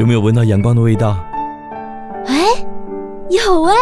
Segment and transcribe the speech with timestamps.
[0.00, 1.22] 有没有闻到阳光的味道？
[2.24, 2.42] 哎，
[3.28, 3.74] 有哎。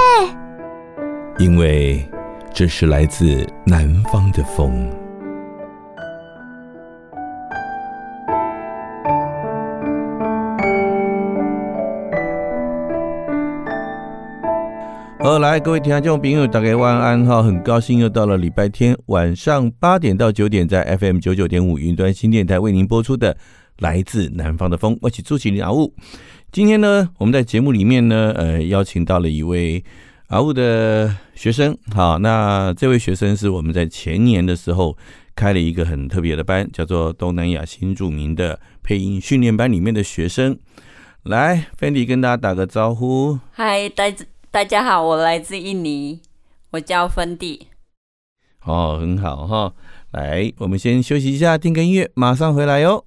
[1.38, 2.04] 因为
[2.52, 4.90] 这是来自南方的风。
[15.20, 17.40] 好，来，各位听众朋友，大家晚安哈！
[17.40, 23.32] 很高兴又到了礼拜天晚上八点到九点，在 FM 九九点五云端新电台为您播出的
[23.78, 25.94] 《来自南方的风》，我是朱启林阿雾。
[26.50, 29.84] 今天呢，我们在节目里面呢，呃，邀请到了一位
[30.28, 31.76] 阿雾的学生。
[31.94, 34.96] 好，那这位学生是我们在前年的时候
[35.36, 40.58] 开了一个很特别的班，叫做东南亚新著名的配音训练班里面的学生。
[41.22, 43.38] 来，Fendi 跟大家打个招呼。
[43.52, 44.24] 嗨，大家。
[44.50, 46.20] 大家好，我来自印尼，
[46.70, 47.68] 我叫芬迪。
[48.64, 49.74] 哦，很好哈。
[50.12, 53.04] 来，我们先休息一下，听个音乐，马上回来哟。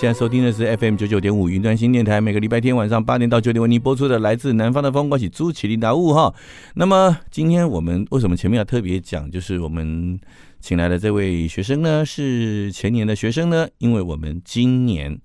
[0.00, 6.32] 现在收听的是 FM 九九点五云端新电台，每个礼拜天晚上八点到九点为您播出的来自南方的风，我是朱启林达雾哈。
[6.74, 10.20] 那么今天我们为什么前面要特别讲，就是我们。
[10.60, 15.16] 请来的这位学生呢，是前年的学生呢，因为我们今年，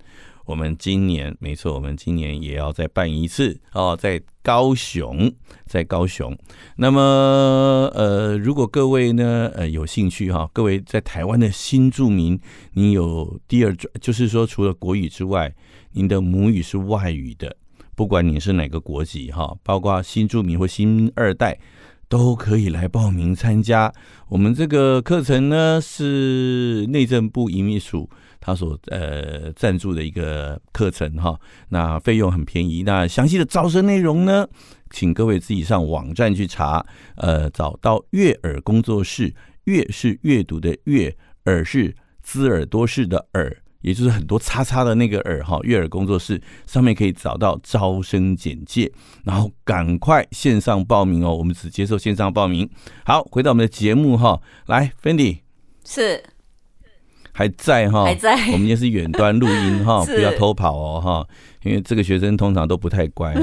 [0.44, 5.32] 我们今年没错，我们今年也要再办一次哦，在高雄，
[5.66, 6.36] 在高雄。
[6.76, 7.00] 那么
[7.94, 12.38] 呃，如果各位呢呃有兴趣哈，各位在台湾的新住民，
[12.72, 15.54] 你有第二，就是说除了国语之外，
[15.92, 17.56] 您的母语是外语的，
[17.94, 21.58] 不管你是哪个国籍哈，包括新住民或新二代。
[22.06, 23.92] 都可以来报名参加
[24.28, 28.08] 我们这个课程呢，是内政部移民署
[28.44, 31.40] 他所呃赞助的一个课程哈。
[31.70, 34.46] 那费用很便宜，那详细的招生内容呢，
[34.90, 36.84] 请各位自己上网站去查，
[37.16, 39.34] 呃，找到悦耳工作室，
[39.64, 41.16] 悦是阅读的悦，
[41.46, 43.56] 耳是滋耳朵式的耳。
[43.80, 48.90] 也就是很多叉叉的那个耳哈，悦耳工作室上面可以找到招生简介，
[49.24, 52.66] 然后赶快线上报名哦，我们只接受线上报名。
[53.04, 55.40] 好，回到我们的节目哈，来，Fendi
[55.84, 56.24] 是
[57.36, 61.26] 还在哈，还在，我们今天是远端录音哈， 不要偷跑哦哈，
[61.64, 63.34] 因为这个学生通常都不太乖，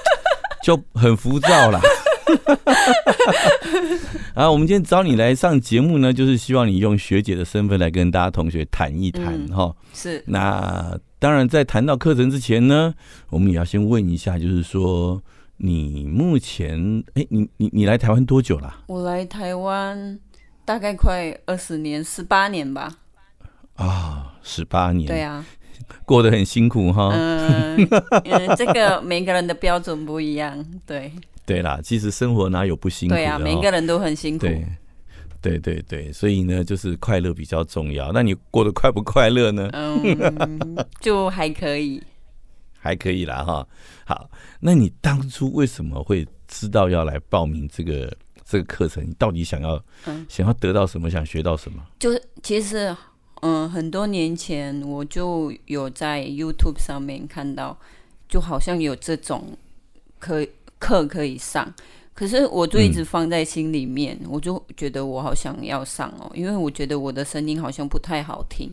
[0.64, 1.78] 就很浮躁啦。
[4.34, 9.74] 啊，我们今天找你来上节目呢，就是希望你用学姐的身份来跟大家同学谈一谈哈、嗯。
[9.92, 10.24] 是。
[10.26, 12.94] 那当然，在谈到课程之前呢，
[13.28, 15.22] 我们也要先问一下，就是说
[15.58, 18.74] 你目前，哎、欸，你你你来台湾多久了？
[18.86, 20.18] 我来台湾
[20.64, 22.90] 大概快二十年，十八年吧。
[23.76, 25.06] 啊，十八年。
[25.06, 25.44] 对啊。
[26.04, 27.10] 过得很辛苦哈。
[27.12, 27.76] 嗯，
[28.24, 31.12] 嗯，这个每个人的标准不一样，对。
[31.44, 33.20] 对啦，其实生活哪有不辛苦的？
[33.20, 34.46] 对啊，每个人都很辛苦。
[34.46, 34.66] 对，
[35.40, 38.10] 对对对，所以呢，就是快乐比较重要。
[38.10, 39.68] 那你过得快不快乐呢？
[39.72, 42.02] 嗯，就还可以，
[42.80, 43.64] 还可以啦哈。
[44.04, 48.12] 好，那你当初为什么会知道要来报名这个
[48.44, 49.04] 这个课程？
[49.08, 51.08] 你到底想要、嗯、想要得到什么？
[51.08, 51.80] 想学到什么？
[52.00, 52.92] 就是其实，
[53.42, 57.76] 嗯，很多年前我就有在 YouTube 上面看到，
[58.28, 59.56] 就好像有这种
[60.18, 60.50] 可以。
[60.78, 61.72] 课可以上，
[62.12, 68.70] 可是我就一直放在心里面，嗯、我就觉得我好想要上哦，因为我觉得我的声音好像不太好听，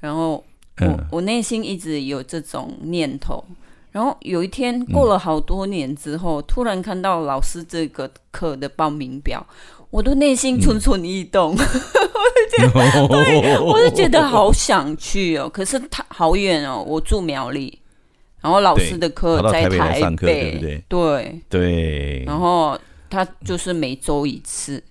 [0.00, 0.44] 然后我、
[0.78, 3.42] 嗯、我内心一直有这种念头，
[3.92, 9.46] 然后有一天过了好多年之后，嗯、突然看到老师这个课的报名表，
[9.96, 11.58] 我都内心蠢蠢欲动，嗯、
[12.12, 17.78] 我就觉得， 对，我就觉得好想去哦，可是他好远哦，我住苗栗。
[18.42, 20.84] 然后老师的课在台北，台北上课，对不对？
[20.86, 22.24] 对对。
[22.26, 22.78] 然后
[23.08, 24.82] 他就是每周一次。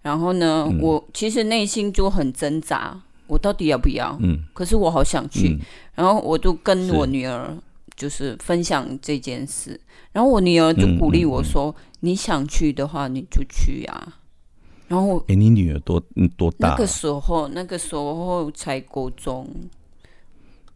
[0.00, 4.16] 然后呢，嗯、我其实内心就很挣扎，我到底要不要？
[4.22, 4.38] 嗯。
[4.54, 5.48] 可是我好想去。
[5.50, 5.60] 嗯、
[5.96, 7.54] 然后我就跟我女儿
[7.94, 9.78] 就是分享这件事。
[10.12, 14.20] 然后我女儿就鼓励我说：“嗯嗯嗯、你想去的话，你就去啊。”
[14.94, 16.00] 然后，哎，你女儿多
[16.36, 16.68] 多大？
[16.68, 19.48] 那个时候，那个时候才高中。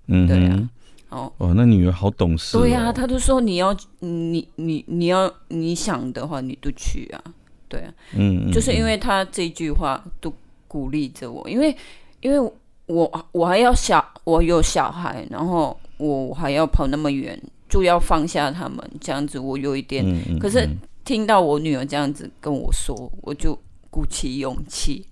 [0.08, 0.68] 嗯，对啊。
[1.10, 2.60] 哦，哦，那女儿好懂事，哦。
[2.60, 7.22] 对呀，啊，她就说你要你你你要你想的话，你都去啊。
[7.68, 10.32] 对啊，嗯，就是因为她这句话都
[10.66, 11.74] 鼓励着我，因为
[12.20, 12.52] 因为
[12.86, 20.04] 我我还要小，我有小孩，然后我还要跑那么远，就要放下他们，这样子我有一点。
[20.04, 20.68] 嗯嗯，可是
[21.04, 23.58] 听到我女儿这样子跟我说，我就
[23.98, 25.04] 鼓起勇气。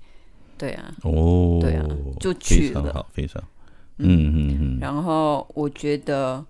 [0.56, 1.85] 对啊，哦，对啊，
[2.21, 3.43] 就去了，非常好，非常。
[3.99, 6.44] 嗯嗯嗯，然后我觉得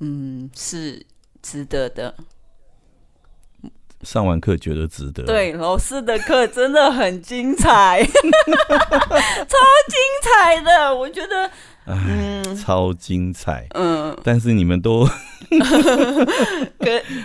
[0.00, 1.04] 嗯，是
[1.40, 2.14] 值得的。
[4.02, 5.22] 上完课觉得值得。
[5.24, 8.12] 对，老师的课真的很精彩， 超
[9.88, 11.50] 精彩的，我觉得。
[11.86, 13.66] 嗯，超精彩。
[13.74, 15.06] 嗯，但是你们都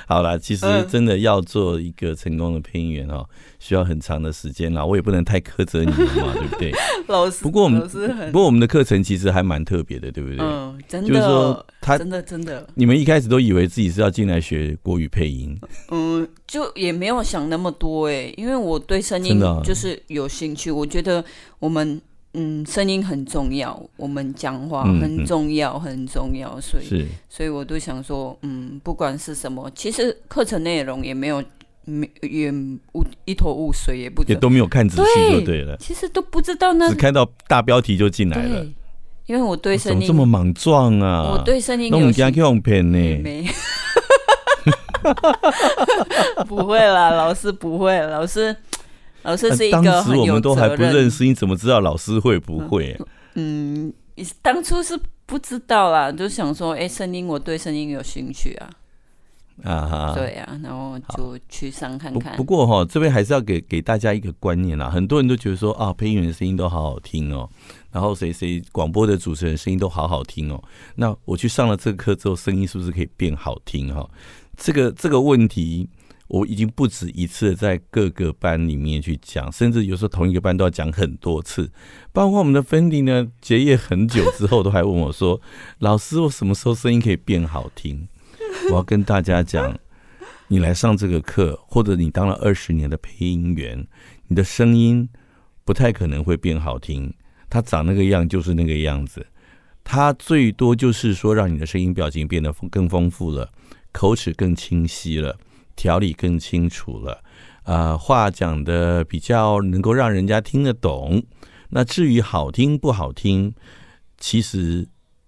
[0.07, 0.37] 好了。
[0.39, 3.25] 其实真的要做一个成功的配音员哦，
[3.59, 4.83] 需要很长的时间啦。
[4.83, 6.73] 我也不能太苛责你们嘛， 对不对？
[7.07, 7.87] 老师，不过我们
[8.31, 10.39] 不过我们的课程其实还蛮特别的，对不对？
[10.39, 11.07] 嗯，真的。
[11.07, 15.57] 就是说，他真的真的，你们一开始都以为自己是要进来学国语配音，
[15.91, 21.23] 嗯，就也没有想那么多哎，因为我对声音就是有兴趣，我觉得
[21.59, 22.01] 我们。
[22.39, 27.07] 嗯，声音很重要，我们讲话很重要，嗯、很重要，所以是。
[27.27, 31.43] 所以我都想说，嗯，不管是什么，其实课程内容也没有，
[31.85, 32.51] 没也
[32.93, 38.63] 无一头雾水，也不也都没有看仔细就对了，其实都不知道那，只看到大标题就进来了，
[39.25, 43.49] 因为我对声音、哦、怎么这么莽撞啊，我对声音有用骗呢，没，
[46.47, 48.55] 不会啦，老师不会，老师。
[49.27, 49.81] 老师是一个。
[49.83, 52.97] 当时我们都还不认识，你怎么知道老师会不会？
[53.35, 53.93] 嗯，
[54.41, 58.69] 当初是不知道啦，就想说，哎、欸，声音我对声音有兴趣啊，
[59.63, 62.37] 啊哈，对啊，然后就去上看看。
[62.37, 67.49] 不，不过哈，这边还是要给给大家一个观念啦，很多人都觉得说啊，配音员的声音都好好听哦，
[67.91, 70.63] 然后谁谁广播的主持人声音都好好听哦，
[70.95, 74.09] 那我去上了这个课之后，声音是不是可以变好听哈？
[74.55, 75.89] 这个这个问题。
[76.27, 81.71] 我已经不止一次在各个班里面去讲，甚至有时候同一个班都要讲很多次。
[82.11, 85.39] 包括我们的芬迪呢，结业很久之后都还问我说
[85.79, 88.07] ：“老师，我什么时候声音可以变好听？”
[88.71, 89.77] 我要跟大家讲，
[90.47, 93.87] 你来上这个课，或者你当了二十年的配音员，
[94.27, 95.07] 你的声音
[95.63, 97.13] 不太可能会变好听。
[97.49, 99.25] 他长那个样就是那个样子，
[99.83, 103.49] 他最多就是说让你的声音表情变得更丰富了，
[103.93, 105.37] 口齿更清晰了。
[105.77, 107.23] 条理更清楚了，
[107.63, 111.23] 啊、呃，话讲的比较能够让人家听得懂。
[111.69, 113.53] 那至于好听不好听，
[114.17, 114.87] 其实，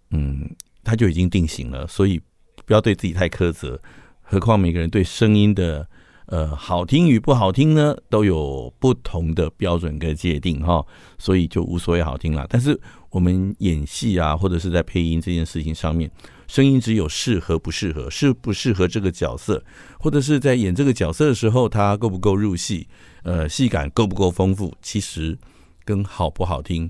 [0.09, 0.49] 嗯，
[0.83, 2.19] 他就已经定型了，所以
[2.65, 3.79] 不要对自己太苛责。
[4.21, 5.87] 何况每个人对声音的，
[6.25, 10.85] 呃，好听与不好听呢，都有不同的标准跟界定哈，
[11.17, 12.47] 所以就无所谓好听了。
[12.49, 12.79] 但是
[13.11, 16.09] 我们演戏啊，或者是在配音这件事情上面。
[16.49, 19.63] 声音只有适合不适合，适不适合这个角色，
[19.99, 22.87] 或者是在演这个角色的时候，他够不够入戏，
[23.21, 25.37] 呃，戏感够不够丰富，其实
[25.85, 26.89] 跟好不好听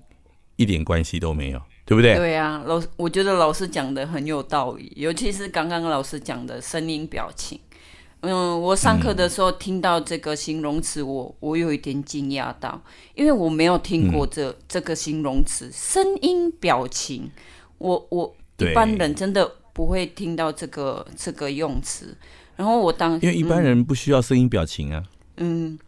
[0.56, 2.16] 一点关系都没有，对不对？
[2.16, 7.60] 对啊，老师，我觉得老师讲的很有道理，尤其是刚刚老师讲的声音表情。
[8.22, 12.82] 嗯，我上课的时候听到这个形容词，我我有一点惊讶到，
[13.14, 17.30] 因为我没有听过这、嗯、这个形容词，声音表情，
[17.78, 18.34] 我我。
[18.60, 22.16] 一般人真的不会听到这个这个用词，
[22.58, 25.02] 然后我当因为一般人不需要声音表情啊，
[25.38, 25.80] 嗯，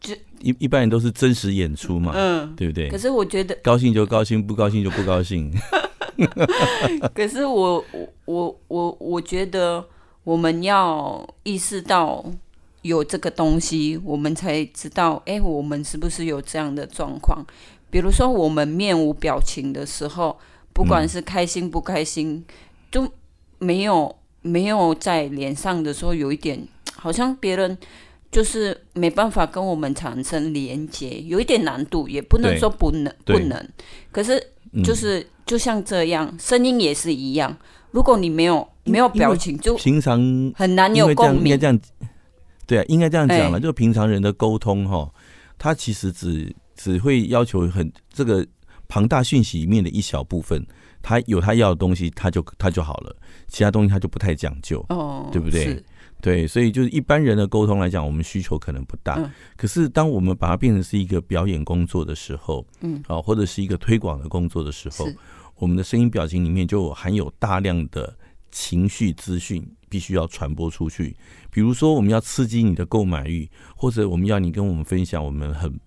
[0.00, 2.88] 就一一般人都是真实演出嘛，嗯，对不对？
[2.88, 5.52] 可是我觉得高兴就高兴，不高兴就不高兴。
[7.14, 9.84] 可是我我我我我觉得
[10.24, 12.24] 我们要意识到
[12.82, 17.46] 有这个东西，我们才知道，哎，我们是不是有这样的状况？
[17.90, 20.36] 比如说我们面无表情的时候。
[20.72, 22.44] 不管是开心不开心，
[22.90, 23.06] 就
[23.58, 27.76] 没有没有在脸上的时候有一点，好像别人
[28.30, 33.68] 就是没办法跟我们产生连接，有一点难度，也不能说不能不能。
[34.10, 34.42] 可是
[34.82, 37.54] 就是、嗯、就像这样，声音也是一样。
[37.90, 40.18] 如果你没有没有表情，就平常
[40.56, 41.44] 很难有共鸣。
[41.44, 41.80] 应该这样，
[42.66, 43.60] 对啊，应该这样讲了。
[43.60, 45.12] 就平常人的沟通哈，
[45.58, 48.46] 他其实只只会要求很这个。
[48.92, 50.62] 庞大讯息里面的一小部分，
[51.00, 53.16] 他有他要的东西，他就他就好了，
[53.48, 55.82] 其他东西他就不太讲究，哦，对不对？
[56.20, 59.14] 对，所以就是一般人的沟通来讲，我们需求可能不大。
[59.14, 65.08] 嗯、可是当我们把它变成是一个表演工作的时候，嗯，啊，或者是一个推广的工作的时候，
[65.54, 68.14] 我们的声音表情里面就含有大量的
[68.50, 71.16] 情绪资讯，必须要传播出去。
[71.50, 75.80] 比如说，我们要刺激你的购买欲，或者我们要你跟我们分享我们很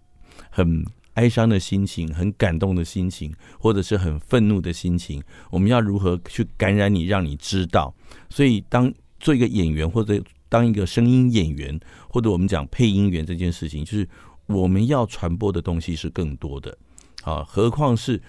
[0.50, 0.83] 很。
[1.15, 7.93] 哀伤的心情，很感动的心情，或者是很愤怒的心情，我们要如何去感染你，让你知道？
[8.29, 11.79] 所以，当做一个演员，或者当一个声音演员，
[12.10, 14.07] 或者我们讲配音员这件事情，就是
[14.45, 16.77] 我们要传播的东西是更多的。
[17.24, 18.22] 啊，何况是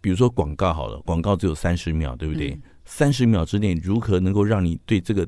[0.00, 2.58] 比如说广告好了，广告只有三十秒，对不对？
[2.84, 5.26] 三十秒之内，如何能够让你对这个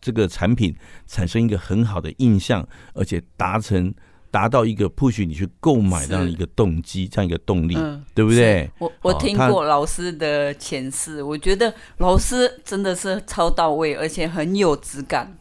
[0.00, 0.74] 这个产品
[1.06, 3.92] 产生一个很好的印象，而且达成？
[4.30, 8.70] 达到一个 push 你去购买这样一个动机，这样一个动力，嗯、对不对？
[8.78, 15.36] 我我听过老师的诠释，我觉得老师真的是超到位，而且很有质感。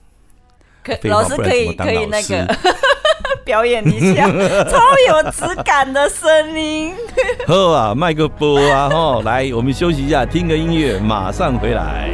[0.84, 2.56] 可老师可以可以那个
[3.44, 4.25] 表演一下，
[4.72, 4.79] 超
[5.10, 6.94] 有质感的声音。
[7.46, 12.10] 好啊，麦克波啊，吼，来，我们休息一下，听个音乐，马上回来。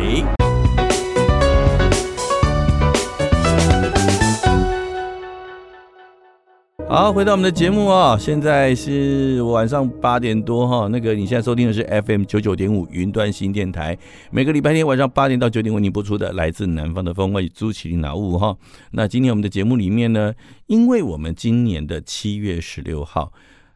[6.94, 10.88] 好，回到我们的节目啊，现在是晚上八点多哈。
[10.90, 13.98] 那个你现在收听的是 FM 九九点五云端新电台，
[14.30, 18.56] 每个礼拜天晚上八点到九点为您播出的来自南方的风，我是朱启麟老吴哈。
[18.92, 20.36] 那今天我们的节目里面呢，
[20.68, 23.34] 因为我们今年的七月十六号，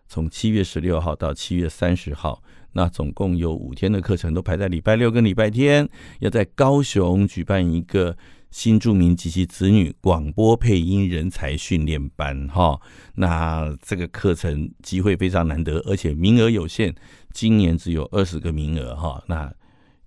[0.07, 2.43] 从七月十六号到七月三十号，
[2.74, 8.15] 那总共有五天的课程都排在礼拜六跟礼拜天，要在高雄举办一个。
[8.49, 12.79] 新住民及其子女广播配音人才训练班，哈，
[13.15, 16.95] 那这个课程机会非常难得，而且名额有限，
[17.31, 19.53] 今年只有二十个名额，哈，那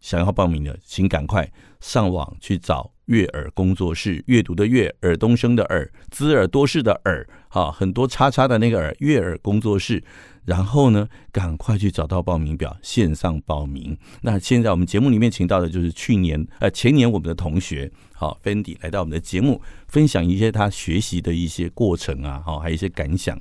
[0.01, 10.03] 想要报名的，请赶快上网去找悦耳工作室，阅读的悦，耳东升的耳，滋耳多事的耳，哈，很多叉叉的那个耳，悦耳工作室。
[10.51, 13.97] 然后呢，赶快去找到报名表，线上报名。
[14.21, 23.41] 那现在我们节目里面请到的就是去年呃前年我们的同学，好，Fendi 来到我们的节目，分享一些他学习的一些过程啊，好，还有一些感想。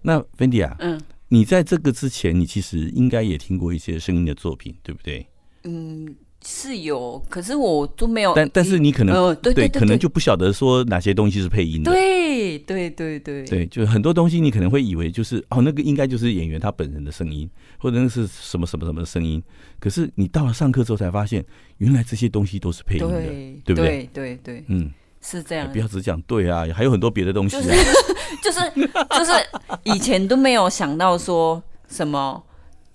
[0.00, 0.98] 那 Fendi 啊，嗯，
[1.28, 5.26] 你在这个之前，你其实应该也听过一些声音的作品，对不对？
[5.64, 6.16] 嗯。
[6.48, 8.32] 是有，可是我都没有。
[8.32, 11.90] 但但是你可能、呃、对，对，可能就不晓得说哪些东西是配音的。
[11.90, 19.42] 对对对对对，就是很多东西你可能会以为就是哦，那个应该就是演员他本人的声音，或者那是什么什么什么的声音。
[19.80, 21.44] 可是你到了上课之后才发现，
[21.78, 24.08] 原来这些东西都是配音的，对，对不对？
[24.12, 25.68] 对对对，嗯，是这样。
[25.72, 27.60] 不要只讲对啊，还有很多别的东西啊。
[27.60, 27.74] 就是
[28.44, 29.32] 就是就是
[29.82, 32.40] 以前都没有想到说什么。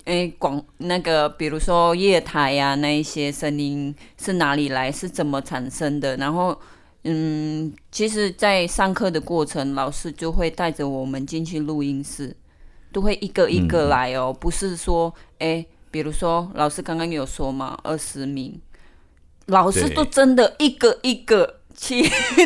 [0.04, 6.16] 诶，广那个，比如说夜台呀、啊，那一些声音是哪里来，是怎么产生的？
[6.16, 6.58] 然后，
[7.04, 12.36] 嗯，其实，在上课的过程，老师就会带着我们进去录音室，
[12.90, 18.60] 都会一个一个来哦，嗯、不是说，诶，比如说老师刚刚有说嘛，二十名，
[19.46, 22.02] 老师都真的一个一个去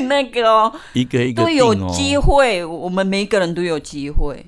[0.09, 4.45] 那个哦，一个一个都有机会，我们每一个人都有机会。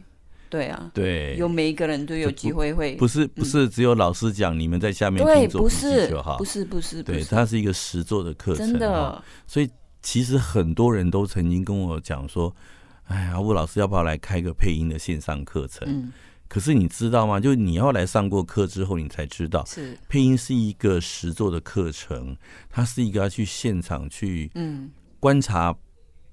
[0.51, 9.23] 对啊，对，有每一个人都有机会会，不是不是只有老师讲，你们在下面听做笔记就好，不是不是，对，它是一个实作的课程，真的。
[9.47, 9.69] 所以
[10.03, 12.55] 其实很多人都曾经跟我讲说，
[13.05, 15.87] 哎呀，吴老师要不要来开个配音的线上课程？
[15.87, 16.13] 嗯，
[16.49, 17.39] 可是你知道吗？
[17.39, 22.37] 就你要来上过课之后，你才知道，是配音是一个实作的课程，
[22.71, 24.91] 它是一个要去现场去嗯
[25.21, 25.77] 观察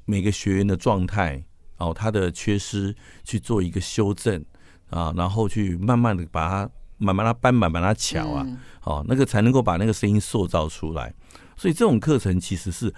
[0.06, 1.44] 每个学员的状态。
[1.78, 4.44] 哦，他的缺失去做一个修正
[4.90, 8.48] 啊，然后去慢慢的把它慢慢的搬满，把它巧啊，
[8.84, 11.14] 哦，那个才能够把那个声音塑造出来。
[11.58, 12.94] 所以这种课程其实是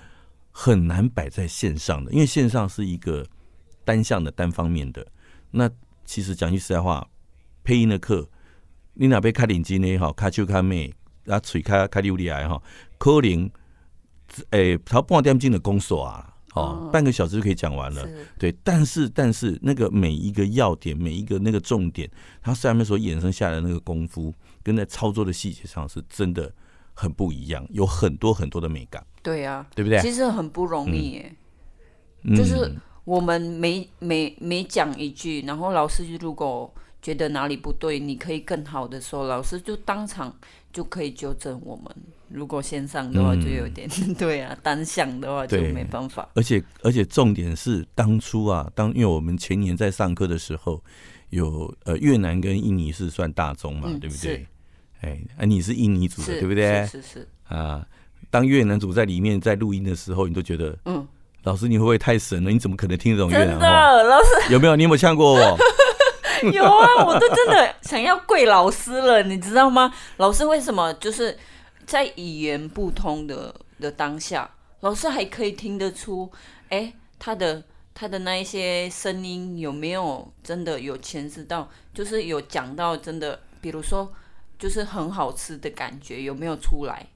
[0.51, 3.25] 很难摆在线上的，因为线上是一个
[3.83, 5.05] 单向的、单方面的。
[5.51, 5.69] 那
[6.05, 7.07] 其实讲句实在话，
[7.63, 8.29] 配音的课，
[8.93, 9.97] 你哪边开领巾呢？
[9.97, 10.93] 哈，卡丘卡妹，
[11.25, 12.61] 啊，嘴开开溜利来哈，
[12.97, 13.49] 可能
[14.51, 16.36] 诶，超半点钟的工作啊。
[16.57, 18.51] 哦，半个小时就可以讲完了，对。
[18.63, 22.09] 但是，但是那个每一个要点，每一个那个重点，
[22.41, 24.33] 它上面所衍生下来的那个功夫，
[24.63, 26.51] 跟在操作的细节上是真的
[26.93, 29.05] 很不一样，有很多很多的美感。
[29.21, 29.99] 对啊，对不对？
[30.01, 31.35] 其实很不容易耶，
[32.23, 32.73] 嗯、就是
[33.03, 40.35] 我们每每每讲一句，然后老师如果觉得哪里不对，你可以更好的说，老师就当场
[40.77, 41.85] 就可以纠正我们。
[42.29, 46.29] 如果线上的话，就有点、嗯、 对啊；单向的话就没办法。
[46.35, 50.79] 而且而且重点是当初啊，当因为我们前年在上课的时候，
[51.31, 54.45] 有呃越南跟印尼是算大宗嘛，嗯、对不对？
[55.01, 56.85] 哎，啊，你是印尼组的，对不对？
[56.85, 57.83] 是是，是，是啊，
[58.29, 61.07] 当越南组在里面在录音的时候，你都觉得，嗯，
[61.41, 62.51] 老师你会不会太神了？
[62.51, 63.93] 你怎么可能听得懂越南话？
[64.03, 64.75] 老师有没有？
[64.75, 65.57] 你有没有呛过我？
[66.53, 69.93] 有啊，我都真的想要跪老师了，你知道吗？
[70.17, 71.37] 老师为什么就是？
[71.87, 74.51] 在语言不通的的当下，
[74.81, 76.29] 老师还可以听得出，
[76.67, 77.63] 哎、欸，他的
[77.93, 84.11] 他的那一些声音有没有真的有牵涉到，就是有讲到真的，比如说
[84.59, 87.07] 就是很好吃的感觉有没有出来？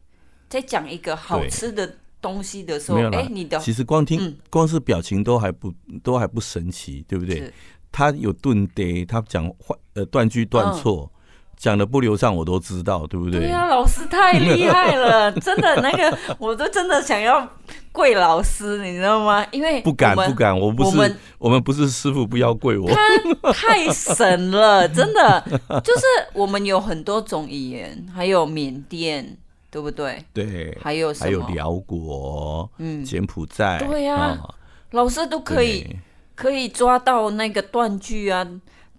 [0.48, 7.52] 在讲一个好吃的东西的时候，哎、欸，你的其实光听、嗯、光是表情都还不都还不神奇，对不对？
[7.92, 11.12] 他有顿跌，他讲话呃断句断错。
[11.14, 11.18] 嗯
[11.62, 13.42] 讲的不流畅，我都知道，对不对？
[13.42, 17.48] 对呀、啊，老师太厉害了， 真的那个，我都真的想要
[17.92, 19.46] 跪老师，你知道吗？
[19.52, 22.90] 因为不敢不敢，我不是我们，我们不是师傅，不要跪我。
[22.90, 25.40] 他太神了， 真的，
[25.84, 26.02] 就是
[26.34, 29.38] 我们有很多种语言，还有缅甸，
[29.70, 30.26] 对不对？
[30.34, 31.14] 对，还有？
[31.14, 34.36] 还有辽国，嗯，柬埔寨，对呀、
[34.90, 35.96] 老师都可以
[36.42, 38.48] 可以抓到那个断句啊。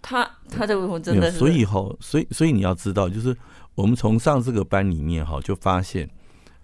[0.01, 3.35] 他他的我真的是，所以哈，所以所以你要知道，就是
[3.75, 6.09] 我们从上这个班里面哈，就发现。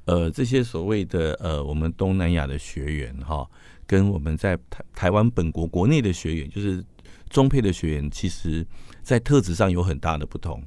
[0.06, 3.48] 呃，这些所谓的呃，我们东南亚的学员哈，
[3.86, 6.84] 跟我们在台台湾本国国内的学员，就是
[7.30, 8.66] 中配的学员，其实
[9.04, 10.64] 在特质上有很大的不同。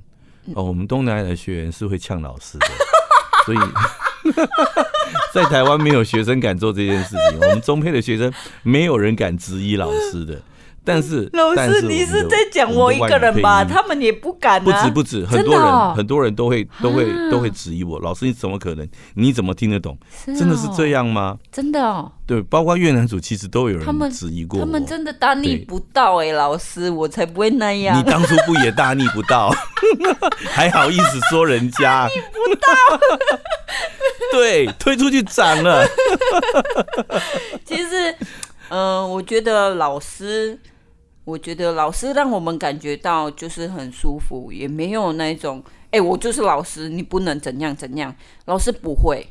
[0.54, 2.66] 哦，我们东南亚的学员是会呛老师的，
[3.44, 3.58] 所以
[5.32, 7.40] 在台湾没有学生敢做这件事情。
[7.40, 10.40] 我们中配的学生没有人敢质疑老师的。
[10.84, 13.64] 但是老师，是你是在讲我一个人吧？
[13.64, 14.64] 他们也不敢、啊。
[14.64, 18.00] 不止不止，很多人、哦、很多人都会都会都会质疑我。
[18.00, 18.88] 老师，你怎么可能？
[19.14, 19.96] 你怎么听得懂？
[20.26, 21.38] 哦、真的是这样吗？
[21.52, 22.10] 真的哦。
[22.26, 24.64] 对，包括越南组，其实都有人质疑过他。
[24.64, 27.96] 他们真的大逆不道哎、欸，老师，我才不会那样。
[27.96, 29.54] 你当初不也大逆不道？
[30.50, 32.08] 还好意思说人家？
[32.08, 32.68] 逆不道。
[34.32, 35.86] 对，推出去斩了。
[37.64, 38.10] 其实，
[38.70, 40.58] 嗯、呃，我觉得老师。
[41.24, 48.12] 我觉得老师让我们感觉到就是很舒服，也没有那种哎、欸，我就是老师，你不能怎样怎样。
[48.46, 49.24] 老师不会，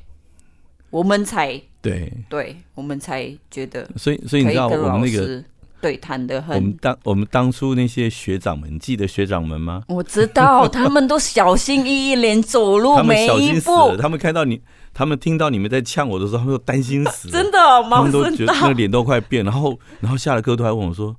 [0.89, 3.89] 我们才对对，我们才觉得。
[3.97, 5.43] 所以所以你知道我们那个
[5.81, 6.55] 对谈的很。
[6.55, 9.83] 我们当我们当初那些学长们，记得学长们吗？
[9.89, 13.97] 我知道，他们都小心翼翼，连走路每一步。
[13.97, 14.61] 他们看到你，
[14.93, 17.27] 他们听到你们在呛我的时候，他们都担心死。
[17.33, 17.57] 真的，
[17.89, 21.13] 他们都觉得那脸都快变，然后然后下了课都还问我说。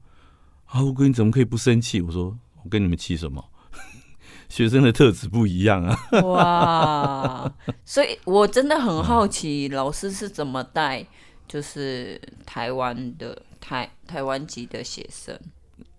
[0.73, 2.00] 啊，我哥，你怎么可以不生气？
[2.00, 3.45] 我说，我跟你们气什么？
[4.49, 5.99] 学生的特质不一样啊！
[6.25, 11.07] 哇，所以我真的很好奇，老师是怎么带，
[11.47, 15.39] 就是台湾的台台湾籍的学生。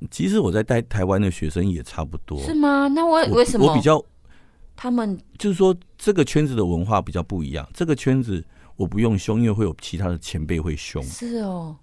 [0.10, 2.88] 其实我在带台湾的学生也差不多，是吗？
[2.88, 4.04] 那我为什么我比较
[4.76, 7.68] 他们就是说这个圈子的文化比较不一样。
[7.76, 8.44] 这个圈子
[8.76, 11.02] 我不用凶，因为会有其他的前辈会凶。
[11.04, 11.76] 是哦。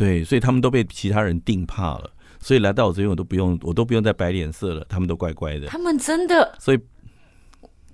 [0.00, 2.10] 对，所以他们都被其他人定怕了，
[2.40, 5.66] 所以来到我这边，我都不用，我都不用再摆脸色了，他们都乖乖的。
[5.66, 6.80] 他们真的，所以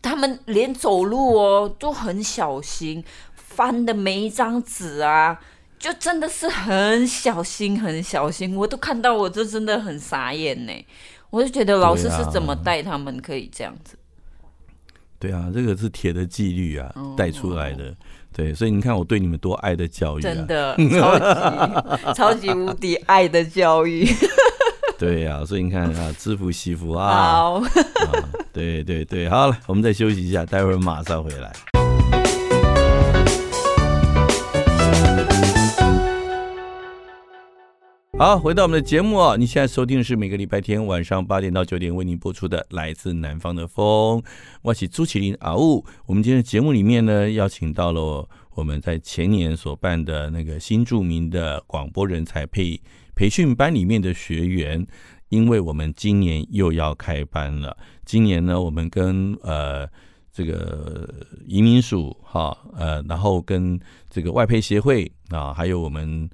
[0.00, 3.02] 他们连走路哦都很小心，
[3.34, 5.40] 翻的每一张纸啊，
[5.80, 8.54] 就真的是很小心，很小心。
[8.54, 10.72] 我都看到，我就真的很傻眼呢。
[11.30, 13.98] 我就觉得老师是怎么带他们可以这样子？
[15.18, 17.92] 对啊，这个是铁的纪律啊，带出来的。
[18.36, 24.06] 嗯对，所以你看我对你们多爱的教育，啊，真的 超级超级无敌爱的教育。
[24.98, 27.12] 对呀，啊，所以你看啊，知福惜福啊。
[27.12, 27.64] 好，啊，
[28.52, 31.75] 对对对，好了，我们再休息一下，待会儿马上回来。
[38.18, 39.36] 好，回到我们的节目啊！
[39.36, 44.18] 你现在收听的是每个礼拜天晚上八点到九点为您播出的《来自南方的风》，
[44.62, 45.84] 我是朱麒麟啊呜。
[46.06, 52.80] 我们今天的节目里面呢，邀请到了我们在前年所办的那个新著名的广播人才培
[53.14, 54.86] 培训班里面的学员，
[55.28, 57.76] 因为我们今年又要开班了。
[58.06, 59.86] 今年呢，我们跟呃
[60.32, 61.06] 这个
[61.44, 66.30] 移民署哈呃，然后跟这个外配协会啊，还有我们。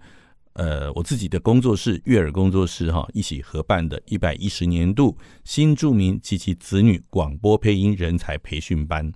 [0.55, 9.11] 呃，我自己的工作室悦耳工作室哈，一起合办的一百一十年度新著名及其子女广播配音人才培训班。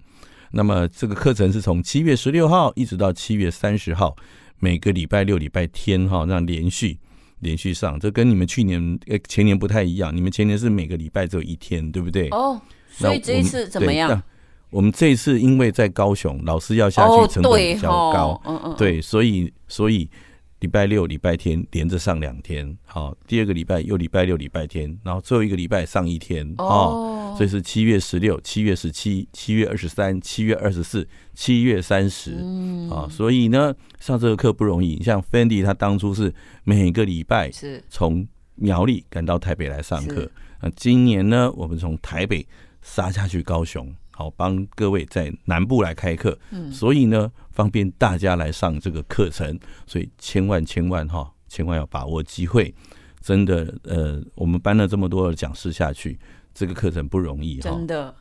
[0.51, 4.17] 那么这个课程是从七月十六号一直到七月三十号，
[4.61, 6.99] 每个礼拜六、礼拜天哈，让连续
[7.41, 8.01] 连续上。
[8.01, 12.31] 这跟你们去年、呃前年不太一样，你们前年是每个礼拜只有一天，对不对？
[12.31, 14.23] 哦，所以这一次怎么样？
[14.71, 20.09] 我们这一次因为在高雄，老师要下去成本比较高，嗯嗯，对，所以所以。
[20.61, 35.03] 礼拜六、礼拜天连着上两天，好，第二个礼拜又礼拜六、礼拜天，然后最后一个礼拜上一天，哦，所以是七月十六、七月十七、七月二十三、七月二十四、七月三十，嗯，啊，所以呢，上这个课不容易。
[35.03, 40.27] 像 Fendi 他当初是每个礼拜是从苗栗赶到台北来上课，
[40.63, 42.47] 那今年呢，我们从台北
[42.81, 43.95] 杀下去高雄。
[44.11, 52.73] 好，帮各位在南部来开课，嗯，所以呢，方便大家来上这个课程，所以千万千万哈，千万要把握机会，
[53.23, 56.19] 真的，呃，我们搬了这么多的讲师下去，
[56.53, 58.15] 这个课程不容易哈，真的，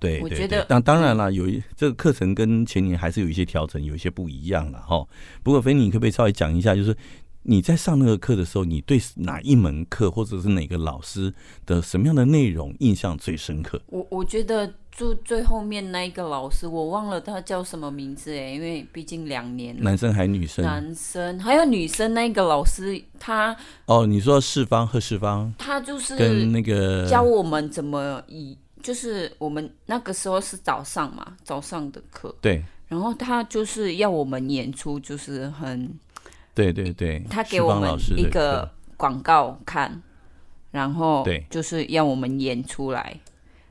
[0.00, 5.06] 对，我觉得，当当然了，有一这个课程跟前年还是有一些调整，有一些不一样了哈。
[5.44, 6.96] 不过，菲尼，你可不可以稍微讲一下，就是
[7.44, 11.32] 你在上那个课的时候，你对哪一门课或者是哪个老师
[11.64, 13.80] 的什么样的内容印象最深刻？
[13.86, 14.74] 我我觉得。
[15.00, 19.80] 就最后面那一个老师，我忘了他叫什么名字哎，因为毕竟两年了。
[19.82, 20.62] 男生还女生？
[20.62, 22.12] 男生还有女生。
[22.12, 32.36] 那个老师他哦，你说世芳贺世芳，他就是跟那个教我们怎么以，就是我们那个时候是早上嘛，早上的课。
[32.42, 32.62] 对。
[32.86, 35.90] 然后他就是要我们演出，就是很。
[36.54, 37.24] 对对对。
[37.30, 40.02] 他给我们一个广告看，
[40.70, 43.18] 然后对就是要我们演出来，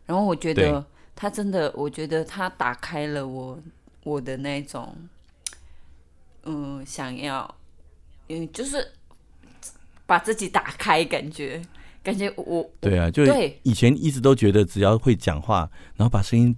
[0.07, 0.83] 然后我觉得。
[1.21, 3.59] 他真的，我觉得他打开了我
[4.05, 4.95] 我的那种，
[6.43, 7.55] 嗯，想要，
[8.29, 8.93] 嗯，就是
[10.05, 11.61] 把自己打开，感觉，
[12.01, 16.55] 感觉我对啊，就对以前一直都觉得只要会讲话，然后把声音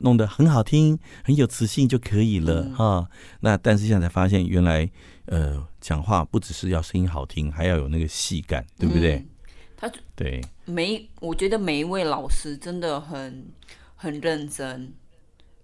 [0.00, 3.08] 弄得很好听，很有磁性就可以了哈。
[3.40, 4.86] 那但是现在才发现，原来
[5.24, 9.16] 呃，讲话不只是要声音好听，还要有那个戏感，对不对？
[9.16, 9.28] 嗯、
[9.74, 13.46] 他对每我觉得每一位老师真的很。
[13.96, 14.92] 很认真，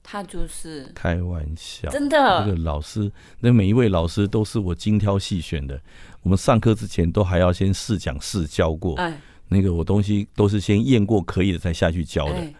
[0.02, 2.44] 他就是开玩笑，真的。
[2.44, 5.80] 这个老师，那每一位老师都是我精挑细选的。
[6.22, 12.34] 我们上课之前都还要先试讲试教过，哎，那个我东西都是先验过可以的才下去教的。
[12.34, 12.54] 哎、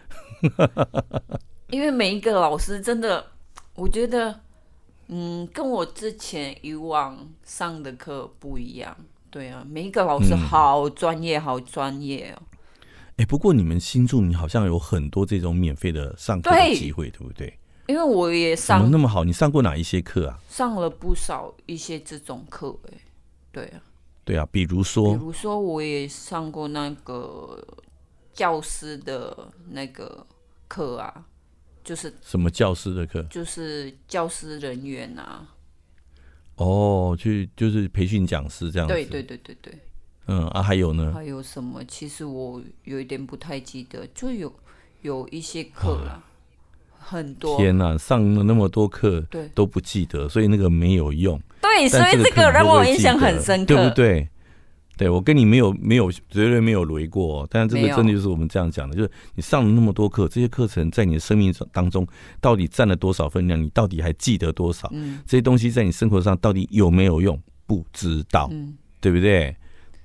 [1.69, 3.25] 因为每一个老师真的，
[3.75, 4.39] 我觉得，
[5.07, 8.95] 嗯，跟我之前以往上的课不一样。
[9.29, 12.43] 对啊，每一个老师好专业，好专业哦。
[13.15, 17.59] 哎、欸，不过你们新住，你好像有很多这种免费的上课的机会，对，对不对？
[17.87, 19.23] 因为我也上，怎么那么好？
[19.23, 20.39] 你上过哪一些课啊？
[20.49, 22.97] 上了不少一些这种课，哎，
[23.51, 23.81] 对啊，
[24.23, 27.61] 对啊，比如说，比如说我也上过那个
[28.33, 30.25] 教师的那个
[30.67, 31.25] 课啊，
[31.83, 33.21] 就是什么教师的课？
[33.29, 35.47] 就是教师人员啊。
[36.55, 38.93] 哦，去就是培训讲师这样子。
[38.93, 39.79] 对对对对对。
[40.27, 41.11] 嗯啊，还有呢？
[41.13, 41.83] 还有什么？
[41.85, 44.53] 其实我有一点不太记得，就有
[45.01, 46.23] 有一些课啦，
[46.97, 47.57] 很多。
[47.57, 51.39] 天哪，上了那么多课，对，都不记得，所以那个没有用。
[51.61, 54.29] 对，所以这个让我印象很深刻，对不对？
[54.95, 62.07] 对，我跟你没有没有绝对没有雷过，但是这个真的就是我们这样讲的，就是你上了那么多课，这些课程在你的生命当中
[62.39, 63.59] 到底占了多少分量？
[63.61, 64.87] 你到底还记得多少？
[64.93, 67.37] 嗯，这些东西在你生活上到底有没有用？
[67.65, 69.55] 不知道，嗯，对不对？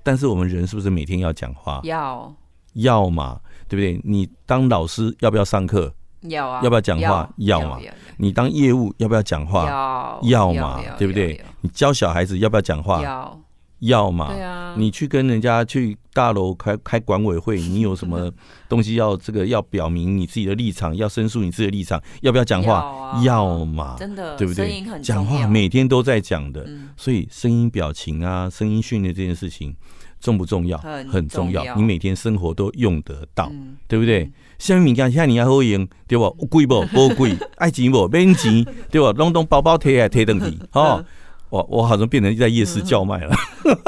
[0.03, 1.81] 但是我们人是不是每天要讲话？
[1.85, 2.35] 要，
[2.75, 4.01] 要嘛，对不对？
[4.05, 5.93] 你当老师要不要上课？
[6.23, 6.61] 要啊。
[6.63, 7.29] 要不要讲话？
[7.37, 7.79] 要嘛。
[8.17, 9.67] 你当业务要不要讲话？
[9.69, 11.43] 要，要嘛，对不对？
[11.61, 13.03] 你教小孩子要不要讲话？
[13.03, 13.41] 要。
[13.81, 14.75] 要嘛？
[14.77, 18.31] 你去跟人家去大楼开开管委会，你有什么
[18.69, 23.21] 东西要这个要表明你自己的立场，要申诉你自己的立场，要不要讲话？
[23.25, 23.97] 要嘛？
[23.99, 24.83] 真的，对不对？
[25.03, 29.75] 讲话每天都在讲的，所以声音表情啊，声音训练这件事情
[30.21, 30.77] 重不重要？
[30.79, 33.51] 很重要，你每天生活都用得到，
[33.87, 34.31] 对不对？
[34.59, 36.29] 下面物件现在你要好用，对不？
[36.47, 36.85] 贵不？
[36.87, 38.09] 不贵， 爱钱不？
[38.09, 39.13] 免钱，对不？
[39.13, 41.05] 拢拢包包提来提登去，哦。
[41.51, 43.35] 我我好像变成在夜市叫卖了。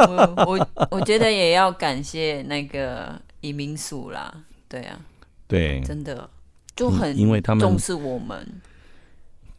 [0.08, 4.34] 我我我觉得也要感谢那个移民署啦，
[4.68, 4.98] 对啊，
[5.46, 6.28] 对，真的
[6.74, 8.46] 就很因为他们重视我们。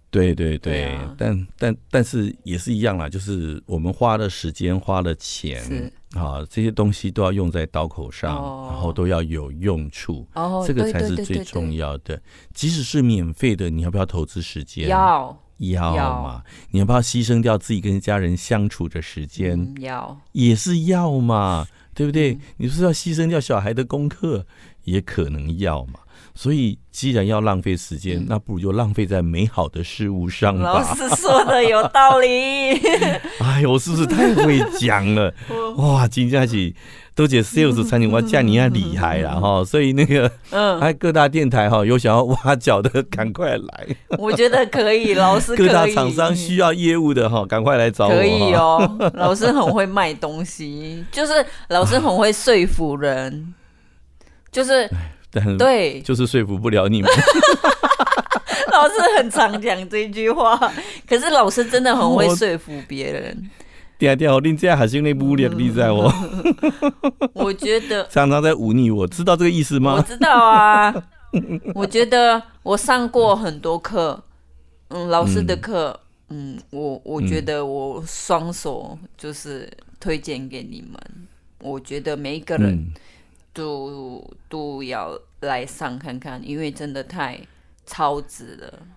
[0.09, 12.21] 对对对，对啊、但但但是也是一样啦，就是我们花的时间、花的钱啊，这些东西都要用在刀口上，哦、然后都要有用处，哦、这个才是最重要的。
[12.53, 14.89] 即使是免费的，你要不要投资时间？
[14.89, 15.37] 要。
[15.69, 16.43] 要嘛？
[16.71, 19.59] 你要不要牺牲掉自己跟家人相处的时间？
[19.59, 22.33] 嗯、要也是要嘛，对不对？
[22.33, 24.45] 嗯、你是要牺牲掉小孩的功课，
[24.83, 25.99] 也可能要嘛。
[26.33, 30.63] 所以，既然要浪费时间，嗯、那不如就浪费在美好的事物上吧。
[30.63, 32.27] 老师说的有道理。
[33.41, 35.33] 哎呦，我是不是太会讲了？
[35.77, 36.75] 哇，金佳琪。
[37.13, 43.87] 都姐 sales 餐厅，我叫你要厉害了哈，所以那个，嗯，还各大电台哈，有想要挖角的，赶快来。
[44.17, 45.53] 我觉得可以，老师。
[45.53, 48.11] 各大厂商需要业务的哈，赶快来找我。
[48.11, 53.53] 可以哦，老师很会卖东西，就是老师很会说服人，
[54.49, 54.89] 就是，
[55.57, 57.09] 对，就是说服不了你们。
[58.71, 60.57] 老师很常讲这句话，
[61.07, 63.49] 可是老师真的很会说服别人。
[63.97, 66.11] 点点哦，你这样还是那不厉厉害哦。
[67.33, 69.95] 我觉得 常常在忤逆我，知道这个意思吗？
[69.97, 70.93] 我知道啊。
[71.75, 74.21] 我觉得我上过很多课，
[74.89, 75.97] 嗯，老师的课，
[76.29, 80.99] 嗯，我我觉得我双手就是推荐给你们。
[81.59, 82.91] 我觉得每一个人
[83.53, 87.39] 都都要来上看看，因为真的太
[87.85, 88.87] 超值了。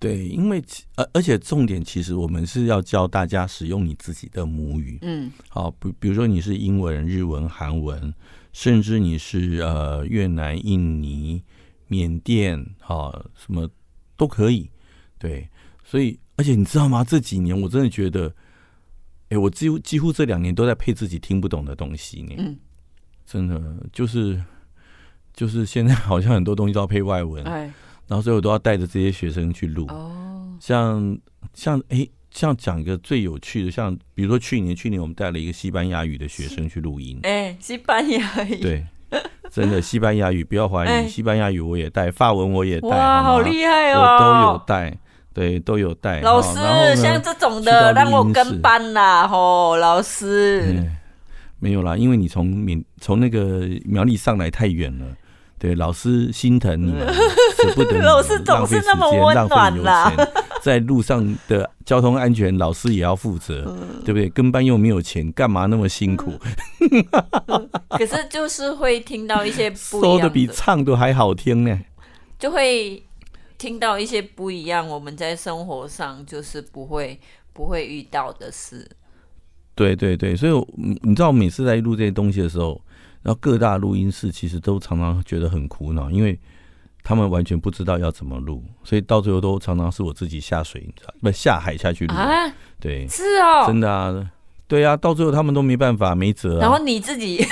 [0.00, 0.62] 对，因为
[0.94, 8.14] 而而且重点其实我们是要教大家使用你自己的母语，嗯，好，比比如说你是英文、日文、韩文，
[8.52, 11.42] 甚至你是呃越南、印尼、
[11.88, 13.68] 缅甸哈什么
[14.16, 14.70] 都可以。
[15.18, 15.48] 对，
[15.84, 17.02] 所以而且你知道吗？
[17.02, 18.32] 这几年我真的觉得，
[19.30, 22.36] 哎，我几乎几乎这两年都在配自己听不懂的东西呢。
[22.38, 22.56] 嗯，
[23.30, 23.60] 真的
[23.92, 24.40] 就是
[25.34, 27.70] 就是现在 好像很多东西都要配外文，哎，
[28.06, 29.86] 然后所以我都要带着这些学生去录。
[29.88, 31.18] 哦，像
[31.52, 32.08] 像哎。
[32.30, 37.18] 像讲一个最有趣的，像比如说去年，去年我们带了一个西班牙语的学生去录音。
[37.22, 38.56] 哎，西班牙语。
[38.56, 38.86] 对，
[39.50, 44.98] 真的西班牙语，不要怀疑，欸、西班牙语我也带，法文我也带，哇，好厉害哦，我都有带，
[45.32, 46.20] 对，都有带。
[46.20, 46.60] 老师，
[46.96, 50.96] 像这种的让我跟班啦，吼，老师、嗯。
[51.58, 55.06] 没有啦，因为你从闽从那个苗栗上来太远了，
[55.58, 56.92] 对，老师心疼你，
[57.60, 60.12] 舍不得你，老师总是那么温暖啦。
[60.60, 64.28] 在路上的交通安全，老师也要负责，嗯、对不对？
[64.28, 66.32] 跟班又没有钱，干嘛那么辛苦？
[67.46, 71.80] 嗯、可是就是会听到一些不一样的，说的比唱的还好听呢，
[72.38, 73.02] 就会
[73.56, 74.86] 听到一些不一样。
[74.86, 77.18] 我们在生活上就是不会
[77.52, 78.88] 不会遇到的事。
[79.78, 80.52] 对对对，所以
[81.02, 82.80] 你知道，每次在录这些东西的时候，
[83.22, 86.38] 然后各大录音室其实都常常觉得很苦恼，因为。
[87.04, 91.30] 他们完全不知道要怎么录，所以到最后都常常是我自己下水，你知道不？
[91.32, 92.14] 下海下去录。
[92.14, 92.28] 啊，
[92.78, 94.30] 对，是哦，真的啊，
[94.66, 96.60] 对啊，到最后他们都没办法，没辙啊。
[96.60, 97.42] 然后你自己，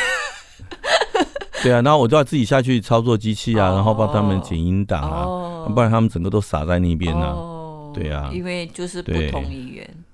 [1.63, 7.33] 对啊，然后我就要自己下去操作机器啊，然后帮他们剪音档啊，哦、不然他们整个都傻在那边呢、啊。
[7.33, 10.05] 哦、对啊，因为就是不同语言，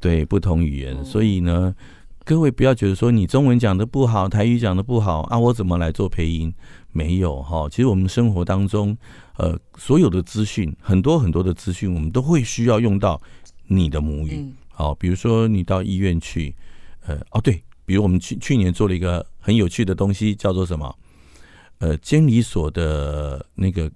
[0.00, 1.74] 对，不同语言，哦、所以呢。
[2.22, 6.52] 各位不要觉得说你中文讲的不好，台语讲的不好啊，我怎么来做配音？
[6.92, 8.96] 没有哈，其实我们生活当中，
[9.36, 13.20] 呃，所有的资讯，很多很多的资讯，我们都会需要用到
[13.66, 14.52] 你的母语。
[14.68, 16.54] 好，比如说你到医院去，
[17.06, 20.94] 呃，哦对，比如我们去去年做了一个很有趣的东西，叫做什么？
[21.78, 23.90] 呃，监理所的那个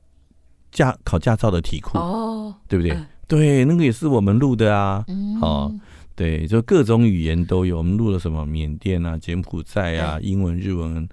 [0.73, 2.99] 驾考驾照的题库，哦，对不对？
[3.29, 5.05] 对，那个也是我们录的啊，
[5.41, 5.71] 好。
[6.17, 7.79] 对，就各种语言都有。
[7.79, 8.47] 我们录了什么？
[8.47, 11.09] 缅甸啊、柬埔寨啊、英文、日文、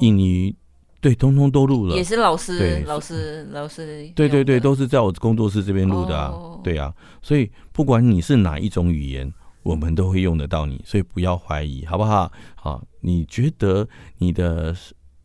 [0.00, 0.54] 印尼，
[1.00, 1.94] 对，通通都录了。
[1.94, 4.10] 也是老师，对，老师，老师。
[4.14, 6.32] 对对对，都是在我工作室这边录的啊。
[6.64, 9.30] 对啊，所以不管你是哪一种语言，
[9.62, 12.32] 我们都会用得到你，所以不要怀疑，好不好？
[12.54, 14.74] 好，你觉得你的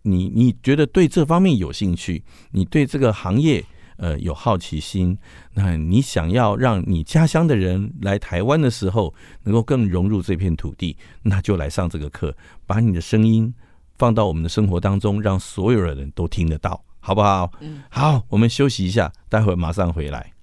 [0.01, 3.63] 你你觉得对这方面有兴趣，你对这个行业。
[3.97, 5.17] 呃，有好奇心，
[5.53, 13.53] 那你想要让你家乡的人来台湾的时候，能够更融入这片土地，那就来上这个课，把你的声音
[13.97, 17.51] 放到我们的生活当中，让所有的人都听得到，好不好？
[17.59, 20.33] 嗯，好，我们休息一下，待会儿马上回来。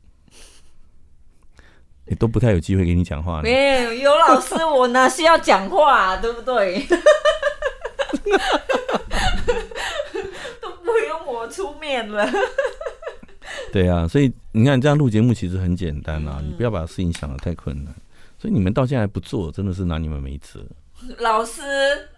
[2.07, 6.87] 你都不太有机会给你讲话，没有，有老师，我哪需要讲话，对不对？
[10.61, 12.31] 都不用我出面了。
[13.75, 17.93] 对啊，所以你看，这样录节目其实很简单啊，嗯、你不要把事情想的太困难。
[18.39, 20.65] 所以你们到现在还不做，真的是拿你们没辙。
[21.19, 21.61] 老师，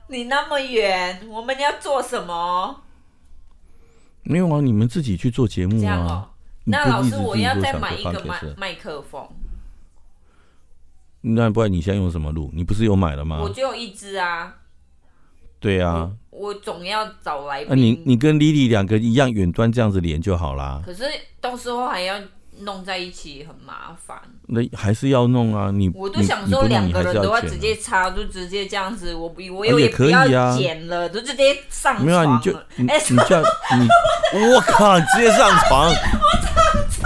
[0.09, 2.83] 你那么远，我们要做什么？
[4.23, 5.97] 没有啊，你们自己去做节目啊。
[5.97, 6.29] 哦、
[6.64, 9.27] 那老师，我要再买一个麦麦克风。
[11.23, 12.51] 那不然你现在用什么录？
[12.53, 13.40] 你不是有买了吗？
[13.40, 14.57] 我就有一支啊。
[15.59, 17.72] 对啊，我总要找来宾。
[17.72, 20.83] 啊，你你跟 Lily 两个一样远端这样子连就好啦。
[20.85, 21.05] 可是
[21.40, 22.20] 到时候还要
[22.61, 24.18] 弄在一起，很麻烦。
[24.46, 29.14] 那还是要弄啊，你我都想说两个人都要直接插，就直接这样子。
[29.14, 32.05] 我不，我也可以啊，剪了就直接上床。
[32.05, 33.42] 没有啊，你就你你这样
[33.79, 33.88] 你，
[34.53, 35.88] 我靠，直接上床。
[35.88, 35.96] 我上
[36.90, 37.03] 床，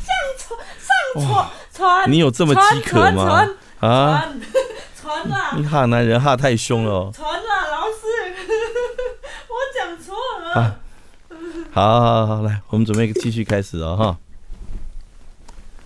[0.00, 0.90] 上床上
[1.26, 2.10] 床床。
[2.10, 3.46] 你有这么饥渴吗？
[3.80, 4.24] 啊？
[5.54, 7.12] 你哈男人哈太凶了哦！
[7.14, 8.00] 传了，老师，
[9.46, 10.41] 我讲错了。
[10.54, 10.78] 啊，
[11.70, 14.18] 好，好，好，来，我们准备继续开始哦，哈。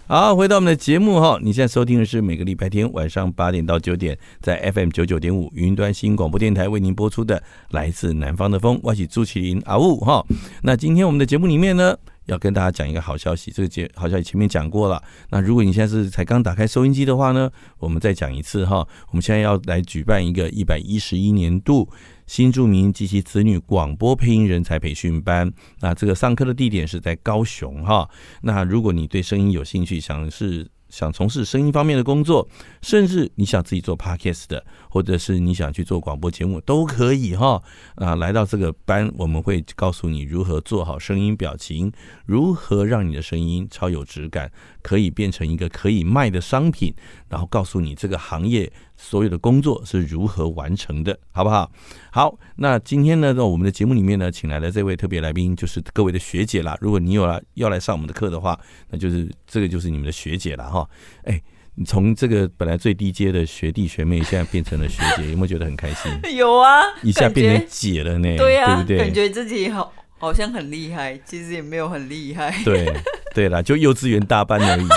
[0.08, 7.38] 好，回到我们的节目哈，你现在收听的是每个礼拜天晚上八点到九点，在 FM 九九点五云端新广播电台为您播出的
[7.70, 10.24] 《来自南方的风》，我是朱麒麟阿雾哈。
[10.62, 15.00] 那今天我们的节目里面呢，要跟大家讲一个好消息，这个节好消息前面讲过了。
[15.30, 17.48] 那如果你现在是才刚打开收音机的话呢，
[17.78, 18.86] 我们再讲一次哈。
[19.10, 21.88] 我们现在要来举办一个一百一十一年度
[22.26, 25.52] 新住民及其子女广播配音人才培训班。
[25.80, 28.08] 那这个上课的地点是在高雄哈。
[28.42, 30.68] 那如果你对声音有兴趣，想是。
[30.88, 32.48] 想从事声音方面的工作，
[32.80, 37.60] 甚至你想自己做 podcast 的，或者是你想去做广播节目，都可以哈。
[37.96, 41.90] 啊，来到这个班，我们会告诉你如何做好声音表情，
[42.24, 44.50] 如何让你的声音超有质感，
[44.86, 46.94] 可以变成一个可以卖的商品，
[47.28, 51.68] 然后告诉你这个行业所有的工作是如何完成的，好不好？
[52.12, 56.78] 好，那今天呢，在我们的节目里面呢，请来的这位特别来宾就是各位的学姐啦。
[56.80, 58.56] 如果你有要要来上我们的课的话，
[58.88, 60.88] 那就是这个就是你们的学姐了哈。
[61.24, 61.42] 哎，
[61.74, 66.12] 你从这个本来最低阶的学弟学妹，现在变成了学姐，有没有觉得很开心？
[66.36, 68.98] 有啊，一下变成姐了呢，对啊，对不对？
[68.98, 69.92] 感觉自己好。
[70.18, 72.50] 好像很厉害，其实也没有很厉害。
[72.64, 72.90] 对，
[73.36, 74.96] 对啦，就幼稚园大班而已嘛。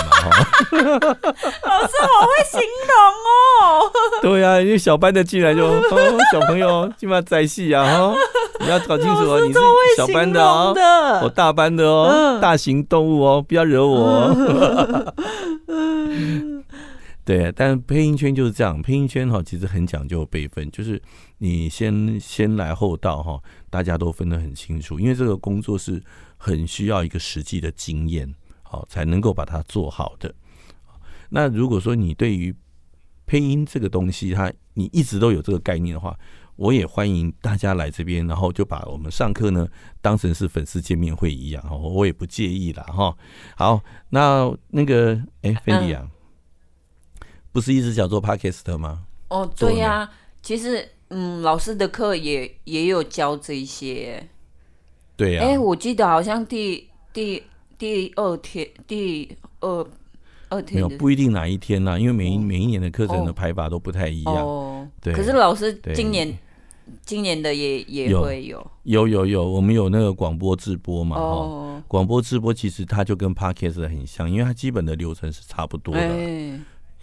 [0.72, 2.96] 老师好会形容
[3.28, 3.92] 哦。
[4.22, 8.14] 对呀、啊，因为小班的进来就哦，小朋友起码在戏啊哈，
[8.60, 9.58] 你要搞清楚哦，你是
[9.94, 10.74] 小班的哦，
[11.22, 15.14] 我大班的哦，嗯、大型动物哦，不要惹我、哦。
[17.22, 20.98] 对，但配音圈就是这样，配音圈哈其实很讲究辈分，就是
[21.36, 26.02] 你先先来后到哈，大家都分得很清楚，因为这个工作是
[26.42, 30.34] 很需要一个实际的经验，好才能够把它做好的。
[31.28, 32.56] 那如果说你对于
[33.26, 36.18] 配音这个东西，它你一直都有这个概念的话，
[36.56, 39.68] 我也欢迎大家来这边，然后就把我们上课呢
[40.00, 43.14] 当成是粉丝见面会一样，我也不介意啦哈。
[43.54, 46.08] 好，那那个哎，芬迪啊。
[47.52, 49.04] 不是一直想做 podcast 吗？
[49.28, 54.30] 哦，对呀、啊，其实嗯，老师的课也也有教这些。
[55.20, 55.46] 对呀、啊。
[55.46, 57.42] 哎，我记得好像第第
[57.76, 59.28] 第二天第
[59.60, 59.86] 二
[60.48, 64.34] 二天没有不一定哪一天呢、啊，因为每一、哦、每一年的课程的排法都不太一样。
[64.34, 65.12] 哦，对。
[65.12, 66.38] 可是老师今年
[67.04, 71.16] 今年的也也会有有有有，我们有那个广播直播嘛？
[71.16, 71.82] 哦。
[71.86, 76.00] 广播直播其实它就跟 podcast 很像，因为它基本的流程是差不多的。
[76.00, 76.58] 哎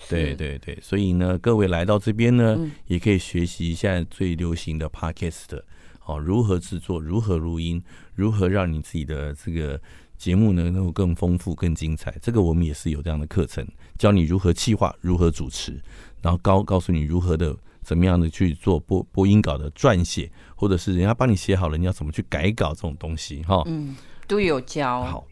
[0.10, 5.60] 对对对，所以呢，各位来到这边呢，嗯、也可以学习一下最流行的 Podcast，
[6.08, 7.84] 好，如何制作，如何录音，
[8.16, 9.78] 如何让你自己的这个
[10.18, 12.18] 节目呢能够更丰富、更精彩。
[12.22, 13.68] 这个我们也是有这样的课程，
[14.00, 15.78] 教你如何企划，如何主持，
[16.22, 23.94] 然后告告诉你如何的怎么样的去做播播音稿的撰写，或者是人家帮你写好了，你要怎么去改稿这种东西，哈，嗯，
[24.30, 25.04] 都有教。
[25.04, 25.28] 好，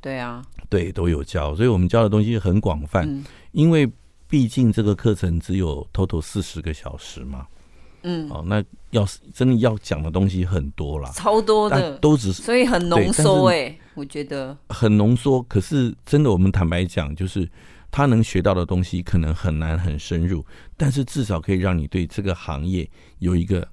[0.00, 3.86] 对啊，对，都有教，所以我们教的东西很广泛，嗯、因为。
[4.28, 7.46] 毕竟这个课程只有 total 四十个小时嘛，
[8.08, 15.42] 嗯，哦，那要是真的要讲的东西很多啦，超多的，都只是所以很浓缩哎，我觉得很浓缩。
[15.42, 17.48] 可是真的，我们坦白讲，就是
[17.90, 22.88] 他能学到的东西可能很难很深入，但是至少可以让你对这个行业
[23.18, 23.66] 有一个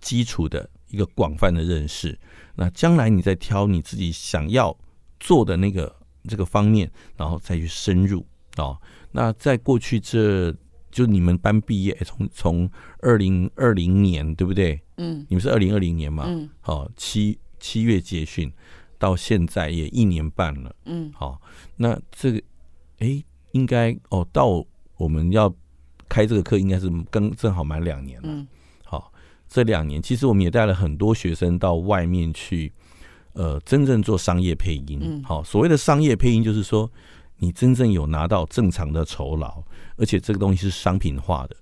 [0.00, 2.18] 基础的一个广泛的认识。
[2.54, 4.74] 那将来你再挑你自己想要
[5.20, 5.94] 做的那个
[6.26, 8.24] 这个方面，然后再去深入
[8.56, 8.78] 哦。
[9.12, 10.50] 那在过去这，
[10.96, 14.80] 就你们班毕业，从从二零二零年对不对？
[14.96, 16.24] 嗯，你们是二零二零年嘛？
[16.26, 18.50] 嗯，好，七七月结训，
[18.98, 20.74] 到现在也一年半了。
[20.86, 21.38] 嗯，好，
[21.76, 22.40] 那这个，
[23.00, 24.64] 哎，应该哦，到
[24.96, 25.54] 我们要
[26.08, 28.28] 开这个课，应该是刚正好满两年了。
[28.30, 28.48] 嗯，
[28.82, 29.12] 好，
[29.46, 32.72] 这两年其实我们也带了很多学生到外面去，
[33.34, 34.98] 呃，真正做商业配音。
[35.02, 36.90] 嗯，好，所谓的商业配音就是说。
[37.38, 39.62] 你真正有拿到正常的酬劳，
[39.96, 41.56] 而且这个东西是商品化的，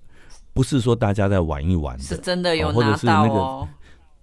[0.52, 2.84] 不是说大家在玩一玩的，是真的有拿到哦。
[2.84, 3.68] 或者是那个，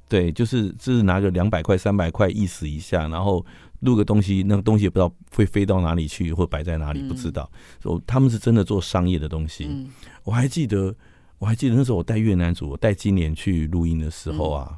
[0.07, 3.45] 对，就是就是拿个两百块、三百块意思一下，然后
[3.81, 7.49] 录个东西，那个东西也不知道会飞到哪里去，或摆在哪里，不知道。
[7.81, 9.65] 说、嗯、他们是真的做商业的东西。
[9.69, 9.89] 嗯、
[10.23, 10.93] 我还记得，
[11.37, 14.77] 我还记得那时候我带越南组，我带金莲去录音的时候啊，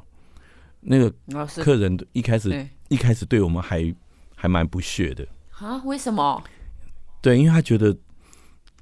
[0.80, 3.94] 那个客人一开始一开始对我们还
[4.34, 5.26] 还蛮不屑的
[5.58, 5.82] 啊？
[5.84, 6.42] 为什么？
[7.24, 7.96] 对，因为他觉得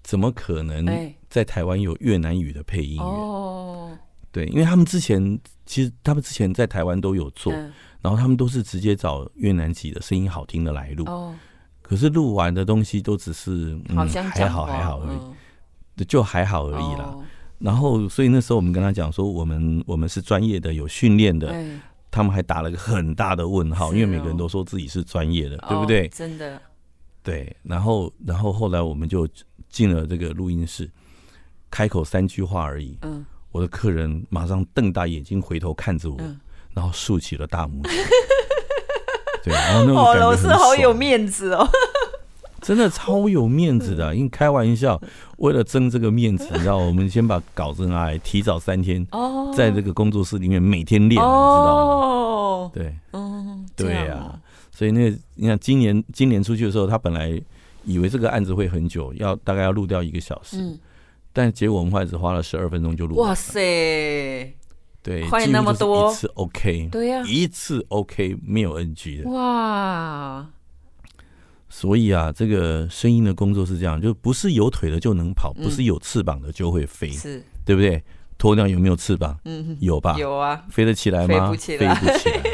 [0.03, 0.85] 怎么可能
[1.31, 3.05] 在台湾有越南语的配音员？
[3.05, 3.97] 哦，
[4.33, 7.53] 对，因为他们之前其实他们之前在台湾都有做，
[8.01, 11.05] 然后他们都是直接找越南籍的声音好听的来录。
[11.07, 11.33] 哦，
[11.83, 17.15] 可是录完的东西都只是嗯，还好还好而已，就还好而已啦。
[17.61, 21.55] 然后所以那时候我们跟他讲说，我们我们是专业的，有训练的，
[22.11, 26.09] 他们还打了个很大的问号，因为每个人都说自己是专业的，对不对？
[26.09, 26.61] 真的。
[27.23, 29.29] 对，然后，然后后来我们就
[29.69, 30.91] 进了这个录音室，
[31.71, 32.99] 开口三句话而已。
[33.03, 36.41] 嗯，我的客人马上瞪大眼睛回头看着我，嗯、
[36.75, 37.91] 然后竖起了大拇指。
[39.45, 41.69] 对，然后那种感觉老师好有面子哦，
[42.61, 44.15] 真的超有面子的。
[44.15, 45.01] 因为开玩笑，
[45.39, 49.07] 为了争这个面子，你知道，我们先把稿子拿来，提早三天，
[49.55, 52.93] 在这个工作室里面每天练，哦、你知道吗？
[52.93, 54.41] 对，嗯，对呀。
[54.73, 57.41] 所以那个，你看今年今年出去的时候，他本来
[57.85, 60.79] 以为这个案子会很久，要大概要录掉一个小时，嗯、
[61.33, 63.29] 但结果我们还只花了十二分钟就录完。
[63.29, 64.53] 哇塞！
[65.03, 69.31] 对，快那么多，一次 OK，对呀，一次 OK 没有 NG 的。
[69.31, 70.49] 哇！
[71.69, 78.03] 所以啊，这个声音的工作是这样，就不是有腿的就能跑，不是有翅膀的就会飞，嗯、是，对不对？
[78.39, 79.39] 鸵鸟有没有翅膀？
[79.45, 80.17] 嗯，有吧？
[80.19, 81.47] 有啊，飞得起来吗？
[81.47, 82.52] 飞不起来，飞不起来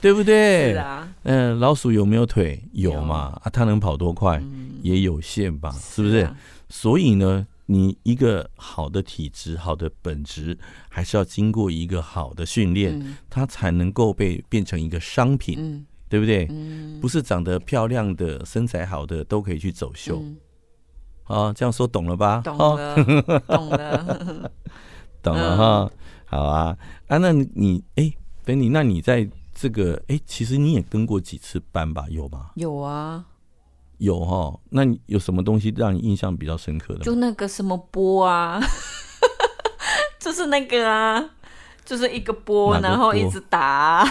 [0.00, 0.72] 对不对？
[0.72, 1.12] 是啊。
[1.24, 2.62] 嗯、呃，老鼠有没有腿？
[2.72, 3.30] 有嘛？
[3.34, 4.38] 有啊，它能跑多快？
[4.38, 5.70] 嗯、也有限吧？
[5.72, 6.20] 是不是？
[6.20, 6.36] 是啊、
[6.68, 15.56] 所以呢，你一个好的体质、好的本质，还是要经过一个好的训练，嗯、它才能够被变成一个商品。
[15.58, 16.44] 嗯对不对？
[16.50, 20.36] 嗯，不是长得漂亮的、身材好的都可以去走秀，嗯、
[21.22, 22.40] 啊，这样说懂了吧？
[22.44, 24.50] 懂了，哦、懂了，
[25.22, 25.90] 懂了哈。
[26.24, 26.76] 好啊，
[27.06, 28.12] 啊，那你哎，
[28.44, 29.24] 等你，那你在
[29.60, 32.06] 这个哎，其实你也跟过几次班吧？
[32.08, 32.50] 有吗？
[32.54, 33.24] 有啊，
[33.98, 34.58] 有哈。
[34.70, 37.00] 那你有什么东西让你印象比较深刻的？
[37.00, 38.58] 就那个什么波啊，
[40.18, 41.30] 就是那个啊。
[41.82, 44.08] 就是一个波，然后一直打。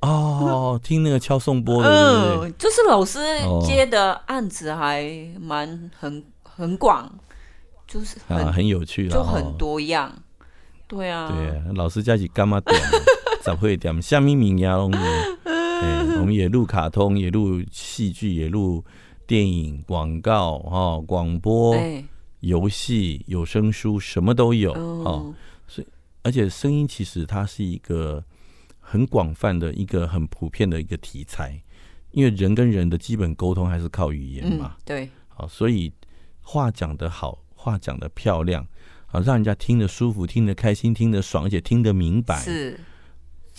[0.00, 3.18] 哦，听那个敲送波的，嗯，就是老师
[3.62, 5.04] 接的案子还
[5.38, 7.06] 蛮很很广，
[7.86, 10.10] 就是啊很有趣，就很多样。
[10.86, 12.80] 对啊，对啊，老师家起干嘛点？
[13.40, 14.00] 怎会点？
[14.02, 14.88] 下面名呀，我
[16.24, 18.84] 们也录卡通，也录戏剧，也录
[19.26, 21.74] 电影、广告、哈广播、
[22.40, 25.34] 游戏、有声书，什么都有哦。
[25.66, 25.86] 所以
[26.22, 28.22] 而且声音其实它是一个
[28.78, 31.58] 很广泛的一个很普遍的一个题材，
[32.10, 34.76] 因为人跟人的基本沟通还是靠语言嘛。
[34.84, 35.90] 对，好，所以
[36.42, 38.66] 话讲得好，话讲得漂亮，
[39.06, 42.78] 啊，让人家听得舒服、听得开心、听得爽，而且听得明白，是，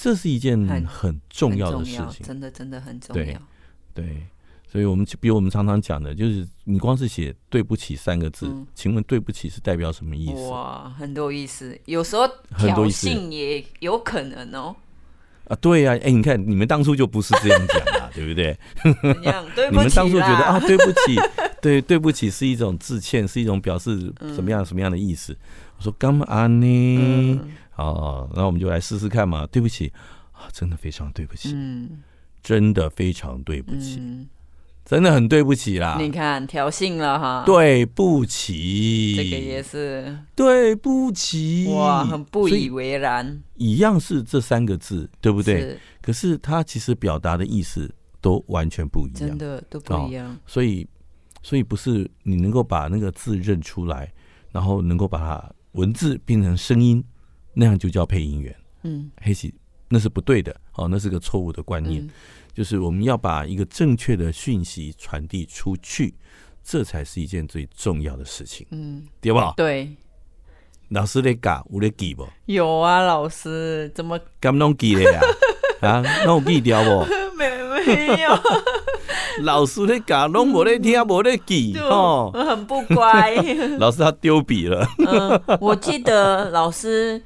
[0.01, 3.23] 这是一件很重要的事情，真的真的很重要。
[3.23, 3.37] 对，
[3.93, 4.27] 对。
[4.67, 10.47] 所以我们比如我们常常讲的，就是你光是写“对不起”三个字，嗯、请问“对不起”是代表什么意思？
[10.47, 12.25] 哇，很多意思，有时候
[12.57, 14.73] 挑衅也有可能哦。
[15.49, 18.57] 啊，对呀、啊，哎，你看你们当初就不是这样讲啊， 对不对？
[19.53, 21.19] 对不，你们当初觉得啊，对不起，
[21.61, 25.33] 对，对不起是一种致歉，是一种表示什么样什么样的意思？
[25.33, 25.37] 嗯、
[25.79, 26.65] 我说干嘛呢？
[26.65, 27.51] 嗯、
[27.83, 29.47] 哦，那我们就来试试看嘛。
[29.47, 29.91] 对不起
[30.31, 32.01] 啊，真的非常对不起，嗯，
[32.41, 33.97] 真的非常对不起。
[33.99, 34.27] 嗯
[34.83, 35.95] 真的很对不起啦！
[35.99, 43.41] 你看挑衅了哈，对不起，这个也是对不起，哇，很不以为然。
[43.55, 45.61] 一样是这三个字，对不对？
[45.61, 50.27] 是，可是他其实表达的意思都完全不一样，真的都不一样。
[50.31, 50.85] 哦，所以，
[51.43, 54.11] 所以不是你能够把那个字认出来，
[54.51, 57.01] 然后能够把它文字变成声音，
[57.53, 58.55] 那样就叫配音员。
[58.83, 59.53] 嗯，黑喜
[59.89, 62.03] 那是不对的，哦，那是个错误的观念。
[62.03, 62.09] 嗯
[62.53, 66.13] 就是我们要把一个正确的讯息传递出去，
[66.61, 68.67] 这才是一件最重要的事情。
[68.71, 69.53] 嗯，对吧？
[69.55, 69.89] 对。
[70.89, 72.27] 老师在教，有在记不？
[72.47, 74.19] 有啊，老师怎么？
[74.41, 75.21] 敢弄记的呀？
[75.79, 77.05] 啊， 那我记掉不？
[77.37, 77.49] 没
[77.85, 78.29] 没有。
[79.43, 83.35] 老师在教，拢无在听，无在记，哦，很不乖。
[83.79, 84.85] 老师他丢笔了。
[85.07, 87.21] 嗯，我记得老师，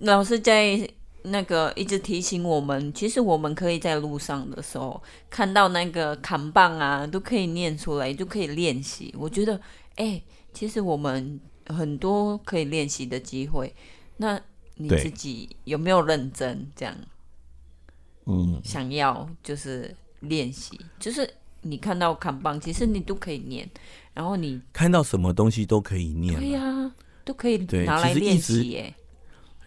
[0.00, 0.88] 老师在。
[1.28, 9.12] 那个一直提醒我们，其实我们可以在路上的时候看到那个扛棒啊，都可以念出来，就可以练习。
[9.18, 9.56] 我觉得，
[9.96, 13.74] 哎、欸，其实我们很多可以练习的机会。
[14.18, 14.40] 那
[14.76, 16.94] 你自己有没有认真这样？
[18.26, 19.92] 嗯，想要就是
[20.28, 21.28] 练习，就是
[21.62, 23.68] 你看到扛棒，其实你都可以念，
[24.14, 26.92] 然后你看到什么东西都可以念，对呀、啊，
[27.24, 28.94] 都可以拿来练习耶。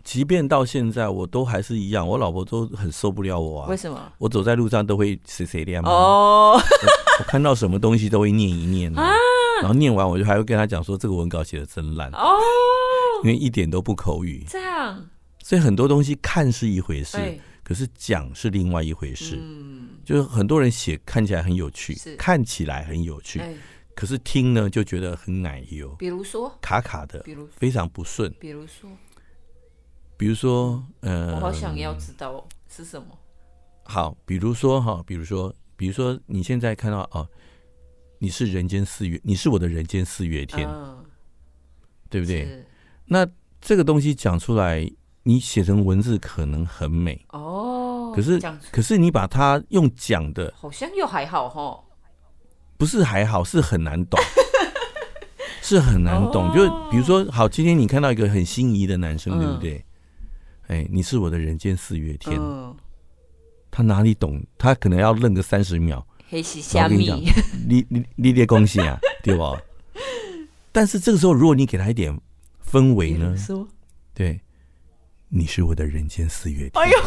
[0.02, 3.70] 即便到现在，我都还是一样，我老婆都很受不了我啊。
[3.70, 4.12] 为什么？
[4.18, 5.92] 我走在路上都会碎碎念嘛。
[5.92, 6.60] 哦，
[7.20, 9.12] 我看到什么东西都会念一念啊，
[9.62, 12.34] 然后念完我就还会跟他讲说，这个文稿写的真烂哦，
[13.24, 14.44] 因为一点都不口语。
[14.50, 15.06] 这样，
[15.44, 17.18] 所以很多东西看是一回事，
[17.64, 19.38] 可是讲是另外一回事。
[19.40, 23.40] 嗯，就是很多人写看起来很有趣，看起来很有趣，
[23.94, 25.90] 可是听呢就觉得很奶油。
[26.00, 28.34] 比如说卡卡的，比如非常不顺。
[28.40, 28.90] 比如说。
[30.18, 33.08] 比如说，呃，我好想要知道是什么。
[33.84, 37.26] 好，比如说哈，比如说，比如说，你现在看到哦，
[38.18, 41.06] 你是人间四月，你是我的人间四月天，嗯、
[42.10, 42.66] 对不对？
[43.06, 43.26] 那
[43.62, 44.92] 这个东西讲出来，
[45.24, 47.79] 你写成文字可能很美哦，
[48.14, 48.40] 可是
[48.72, 51.84] 可是你把它用讲的，好像又还好哈，
[52.78, 54.20] 不是还好，是很难懂。
[55.62, 59.86] 是很难懂，就比如说，好，今天你看到一个很心仪的男生，嗯、对不对？
[60.68, 62.76] 哎，你是我的人间四月天，嗯、
[63.70, 64.42] 他哪里懂？
[64.58, 66.04] 他可能要愣个三十秒。
[66.28, 67.32] 黑喜虾米，
[67.68, 69.62] 你你你列恭喜啊， 对吧？
[70.72, 72.20] 但是这个时候，如果你给他一点
[72.66, 73.36] 氛围呢？
[74.16, 74.40] 对，
[75.28, 76.84] 你是我的人间四月天。
[76.84, 76.98] 哎呦，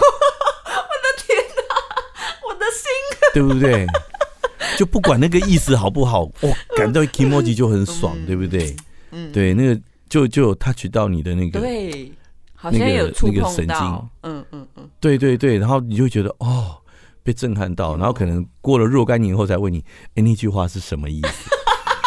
[3.32, 3.86] 对不对？
[4.78, 8.74] 就不管那个意思好不好，哦，感到 kimoji 就很爽，对不对？
[9.10, 9.78] 嗯，对，那个
[10.08, 12.10] 就就有 touch 到你的那个，对，
[12.54, 16.74] 好像有触碰到，嗯嗯嗯，对对对，然后你就觉得哦，
[17.22, 21.50] 被震撼到，然后可能过了若干年后才问你，哎，那句话是什么意思？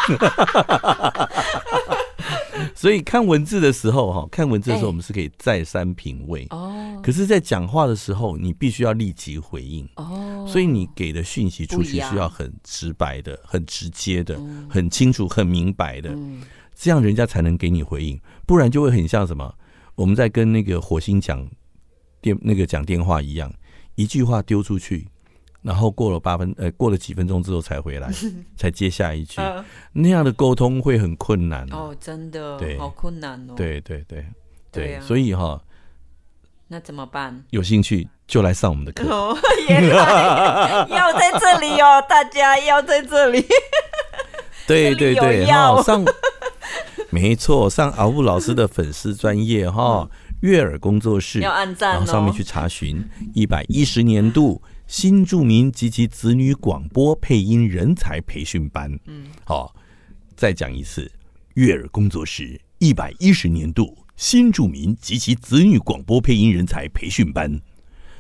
[2.75, 6.99] 所以看文字的时候，哈，看文字的时候，我们是可以再三品味哦。
[7.03, 10.45] 可是，在讲话的时候，你必须要立即回应哦。
[10.47, 14.39] 所以，你给的讯息出去是要很直白的、很直接的、
[14.69, 16.15] 很清楚、很明白的，
[16.73, 18.19] 这样人家才能给你回应。
[18.45, 19.53] 不然就会很像什么？
[19.95, 21.47] 我们在跟那个火星讲
[22.21, 23.53] 电那个讲电话一样，
[23.95, 25.07] 一句话丢出去。
[25.65, 28.07] 然后过了八分，呃，过了几分钟之后才回来，
[28.55, 34.23] 才接下一句，呃、那样的沟通会很困难哦，真的，对，好困难哦，对对对
[34.71, 35.61] 对，所以哈、哦，
[36.67, 37.43] 那怎么办？
[37.49, 39.35] 有兴趣就来上我们的课，哦、
[40.87, 43.43] 要在这里哦，大家要在这里，
[44.67, 46.05] 对对对，哈，上，
[47.09, 50.07] 没错，上敖布老师的粉丝专业哈，
[50.41, 53.03] 悦耳工作室，要按赞、哦、然后上面去查询
[53.33, 54.61] 一百一十年度。
[54.87, 59.73] 新住民及其子女广播配音人才培训班，嗯，好，
[60.35, 61.11] 再讲一次，
[61.55, 67.59] 悦耳工作室一百一十年度新住民及其子女广播配音人才培训班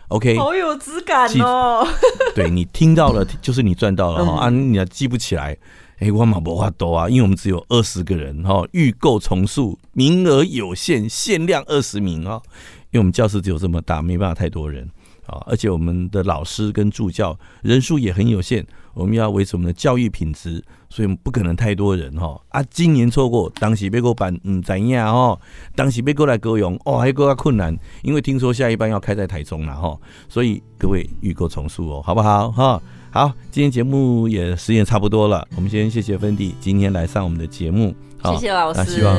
[0.07, 1.87] ，OK，好有质感哦。
[2.33, 4.49] 对，你听到了， 就是你赚到了哈、嗯、啊！
[4.49, 5.55] 你要记不起来？
[5.99, 12.41] 哎，我马博话多啊，因为我们只有二十个人哈，预购从速，名额有限，限量二十名啊，
[12.89, 14.89] 因为我们教室只有这么大，没办法太多人。
[15.27, 15.41] 啊！
[15.45, 22.39] 而且我们的老师跟助教人数也很有限，我们要维持我们的教育品质，所以我们不可能太多人哈。
[22.49, 25.39] 啊，今年错过，当时别个班嗯怎样哦？
[25.75, 29.97] 当时别个来高雄哦，还够较困难，因为听说下一班要开在台中了哈，
[30.29, 32.81] 所以各位预购从速哦，好不好哈？
[33.11, 37.95] 好，今天节目也时间差不多了，我们先谢谢芬迪今天来上我们的节目。
[38.33, 39.15] 谢谢老师，那希望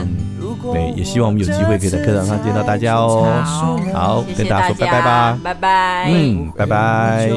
[0.72, 3.26] 对，也希望我们有机会可以在课堂上见到大家哦。
[3.92, 7.30] 好，跟大家说拜拜吧，拜拜，嗯，拜拜。